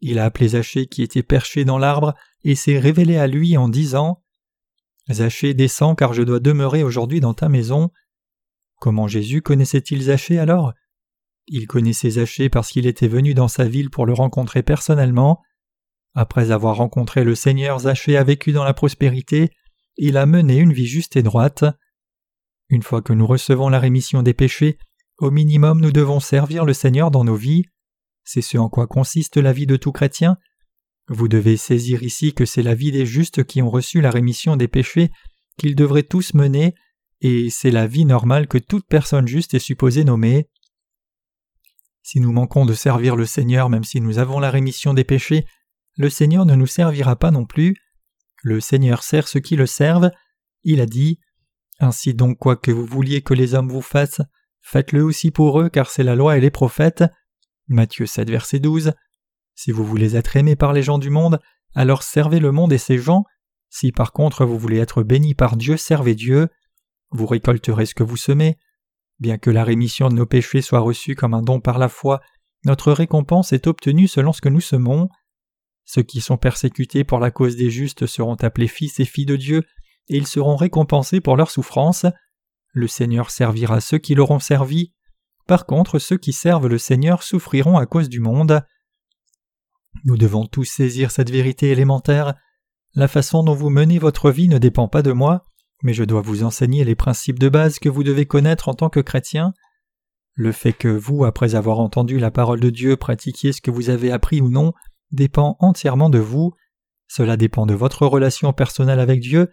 [0.00, 3.68] il a appelé Zachée qui était perché dans l'arbre, et s'est révélé à lui en
[3.68, 4.22] disant
[5.10, 7.90] Zachée, descends car je dois demeurer aujourd'hui dans ta maison.
[8.80, 10.72] Comment Jésus connaissait-il Zachée alors?
[11.48, 15.42] Il connaissait Zachée parce qu'il était venu dans sa ville pour le rencontrer personnellement.
[16.14, 19.50] Après avoir rencontré le Seigneur, Zachée a vécu dans la prospérité,
[20.04, 21.64] il a mené une vie juste et droite.
[22.68, 24.76] Une fois que nous recevons la rémission des péchés,
[25.18, 27.66] au minimum nous devons servir le Seigneur dans nos vies.
[28.24, 30.38] C'est ce en quoi consiste la vie de tout chrétien.
[31.06, 34.56] Vous devez saisir ici que c'est la vie des justes qui ont reçu la rémission
[34.56, 35.12] des péchés
[35.56, 36.74] qu'ils devraient tous mener,
[37.20, 40.48] et c'est la vie normale que toute personne juste est supposée nommer.
[42.02, 45.46] Si nous manquons de servir le Seigneur même si nous avons la rémission des péchés,
[45.96, 47.76] le Seigneur ne nous servira pas non plus.
[48.42, 50.10] Le Seigneur sert ceux qui le servent.
[50.64, 51.20] Il a dit
[51.80, 54.20] Ainsi donc, quoi que vous vouliez que les hommes vous fassent,
[54.60, 57.04] faites-le aussi pour eux, car c'est la loi et les prophètes.
[57.68, 58.92] Matthieu 7, verset 12.
[59.54, 61.40] Si vous voulez être aimé par les gens du monde,
[61.74, 63.24] alors servez le monde et ses gens.
[63.70, 66.48] Si par contre vous voulez être béni par Dieu, servez Dieu.
[67.10, 68.58] Vous récolterez ce que vous semez.
[69.18, 72.20] Bien que la rémission de nos péchés soit reçue comme un don par la foi,
[72.64, 75.08] notre récompense est obtenue selon ce que nous semons.
[75.94, 79.36] Ceux qui sont persécutés pour la cause des justes seront appelés fils et filles de
[79.36, 79.62] Dieu,
[80.08, 82.06] et ils seront récompensés pour leur souffrance.
[82.72, 84.94] Le Seigneur servira ceux qui l'auront servi.
[85.46, 88.62] Par contre, ceux qui servent le Seigneur souffriront à cause du monde.
[90.06, 92.36] Nous devons tous saisir cette vérité élémentaire.
[92.94, 95.44] La façon dont vous menez votre vie ne dépend pas de moi,
[95.82, 98.88] mais je dois vous enseigner les principes de base que vous devez connaître en tant
[98.88, 99.52] que chrétien.
[100.32, 103.90] Le fait que vous, après avoir entendu la parole de Dieu, pratiquiez ce que vous
[103.90, 104.72] avez appris ou non,
[105.12, 106.54] dépend entièrement de vous,
[107.08, 109.50] cela dépend de votre relation personnelle avec Dieu.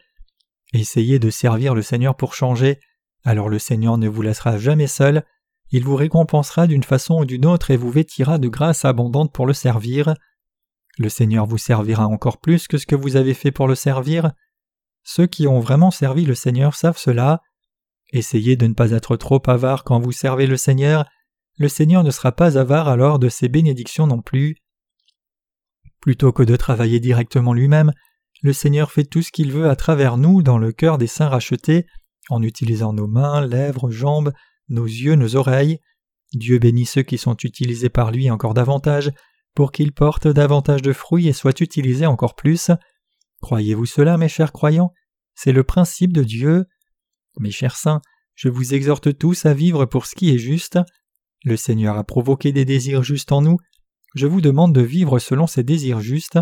[0.74, 2.80] Essayez de servir le Seigneur pour changer,
[3.24, 5.26] alors le Seigneur ne vous laissera jamais seul,
[5.72, 9.46] il vous récompensera d'une façon ou d'une autre et vous vêtira de grâce abondante pour
[9.46, 10.16] le servir.
[10.98, 14.32] Le Seigneur vous servira encore plus que ce que vous avez fait pour le servir.
[15.04, 17.42] Ceux qui ont vraiment servi le Seigneur savent cela.
[18.12, 21.06] Essayez de ne pas être trop avare quand vous servez le Seigneur.
[21.58, 24.56] Le Seigneur ne sera pas avare alors de ses bénédictions non plus.
[26.02, 27.92] Plutôt que de travailler directement lui-même,
[28.42, 31.28] le Seigneur fait tout ce qu'il veut à travers nous dans le cœur des saints
[31.28, 31.86] rachetés,
[32.30, 34.32] en utilisant nos mains, lèvres, jambes,
[34.70, 35.80] nos yeux, nos oreilles.
[36.34, 39.12] Dieu bénit ceux qui sont utilisés par lui encore davantage,
[39.56, 42.72] pour qu'ils portent davantage de fruits et soient utilisés encore plus.
[43.42, 44.94] Croyez-vous cela, mes chers croyants?
[45.36, 46.66] C'est le principe de Dieu.
[47.40, 48.02] Mes chers saints,
[48.36, 50.80] je vous exhorte tous à vivre pour ce qui est juste.
[51.44, 53.58] Le Seigneur a provoqué des désirs justes en nous,
[54.16, 56.40] je vous demande de vivre selon ces désirs justes.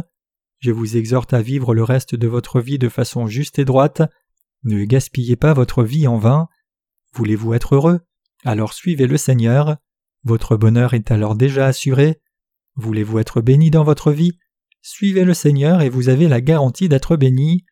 [0.60, 4.02] Je vous exhorte à vivre le reste de votre vie de façon juste et droite.
[4.64, 6.48] Ne gaspillez pas votre vie en vain.
[7.14, 8.00] Voulez-vous être heureux?
[8.44, 9.78] Alors suivez le Seigneur.
[10.24, 12.22] Votre bonheur est alors déjà assuré.
[12.76, 14.38] Voulez-vous être béni dans votre vie?
[14.82, 17.66] Suivez le Seigneur et vous avez la garantie d'être béni.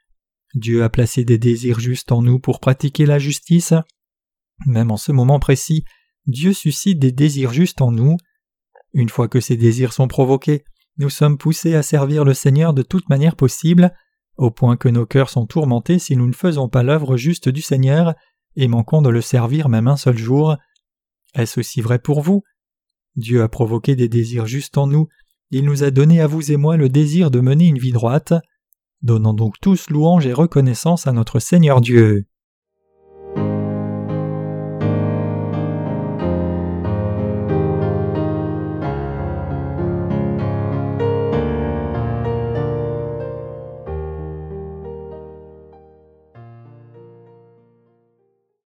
[0.53, 3.73] Dieu a placé des désirs justes en nous pour pratiquer la justice.
[4.65, 5.83] Même en ce moment précis,
[6.27, 8.17] Dieu suscite des désirs justes en nous.
[8.95, 10.63] Une fois que ces désirs sont provoqués,
[10.97, 13.93] nous sommes poussés à servir le Seigneur de toute manière possible,
[14.37, 17.61] au point que nos cœurs sont tourmentés si nous ne faisons pas l'œuvre juste du
[17.61, 18.15] Seigneur
[18.55, 20.55] et manquons de le servir même un seul jour.
[21.33, 22.43] Est-ce aussi vrai pour vous?
[23.17, 25.09] Dieu a provoqué des désirs justes en nous,
[25.51, 28.33] il nous a donné à vous et moi le désir de mener une vie droite.
[29.01, 32.27] Donnons donc tous louange et reconnaissance à notre Seigneur Dieu.